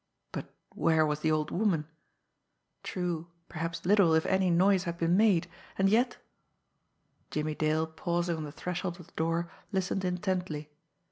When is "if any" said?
4.15-4.49